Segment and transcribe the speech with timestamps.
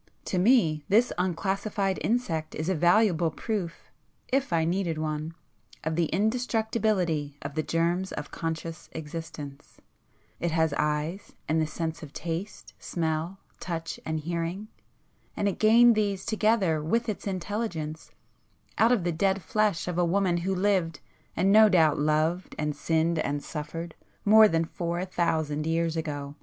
[0.25, 3.91] To me, this unclassified insect is a valuable proof
[4.33, 5.35] (if I needed one)
[5.83, 9.79] of the indestructibility of the germs of conscious existence;
[10.39, 16.25] it has eyes, and the senses of taste, smell, touch and hearing,—and it gained these
[16.25, 18.09] together with its intelligence,
[18.79, 20.99] out of the dead flesh of a woman who lived,
[21.35, 23.93] and no doubt loved and sinned and suffered
[24.25, 26.33] more than four thousand years ago!"